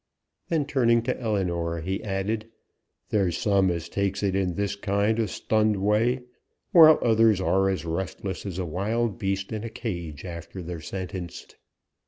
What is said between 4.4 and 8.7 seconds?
this kind o' stunned way, while others are as restless as a